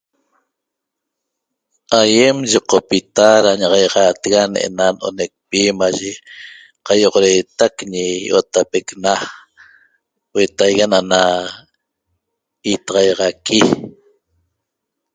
[2.01, 6.11] Aiem yeqopita ra ñaxaixatega ne'ena no'onecpi mashe
[6.85, 9.13] qaioxoretac Ñi Io'otapecna
[10.31, 11.21] huetaigui na'ana
[12.73, 13.59] itaxaiaxaqui